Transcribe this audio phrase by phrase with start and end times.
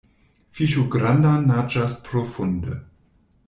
[0.59, 2.83] Fiŝo granda naĝas profunde.